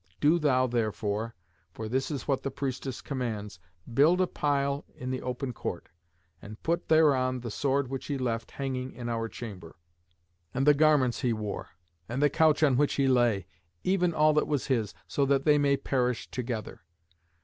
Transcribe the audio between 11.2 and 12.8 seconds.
he wore, and the couch on